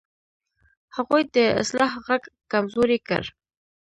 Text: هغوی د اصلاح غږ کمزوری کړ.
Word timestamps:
هغوی 0.95 1.23
د 1.35 1.37
اصلاح 1.61 1.91
غږ 2.05 2.23
کمزوری 2.51 2.99
کړ. 3.07 3.23